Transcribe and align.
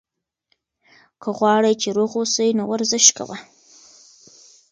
که 1.21 1.29
غواړې 1.37 1.73
چې 1.81 1.89
روغ 1.97 2.11
اوسې، 2.19 2.47
نو 2.57 2.63
ورزش 2.71 3.05
کوه. 3.17 3.37